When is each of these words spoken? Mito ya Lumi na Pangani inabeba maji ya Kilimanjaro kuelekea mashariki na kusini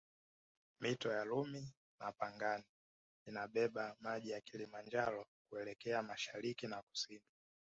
Mito 0.79 1.11
ya 1.11 1.23
Lumi 1.23 1.73
na 1.99 2.11
Pangani 2.11 2.63
inabeba 3.27 3.95
maji 3.99 4.29
ya 4.29 4.41
Kilimanjaro 4.41 5.25
kuelekea 5.49 6.03
mashariki 6.03 6.67
na 6.67 6.81
kusini 6.81 7.21